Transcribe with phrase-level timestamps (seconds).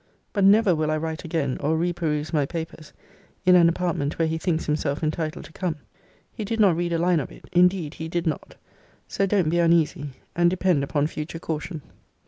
[0.33, 2.91] But never will I write again, or re peruse my papers,
[3.45, 5.75] in an apartment where he thinks himself entitled to come.
[6.33, 7.45] He did not read a line of it.
[7.51, 8.55] Indeed he did not.
[9.07, 10.09] So don't be uneasy.
[10.35, 11.83] And depend upon future caution.